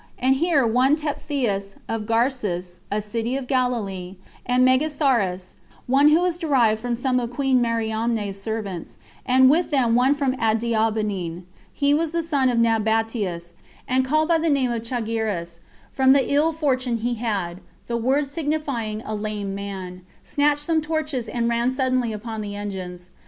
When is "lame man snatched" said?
19.13-20.63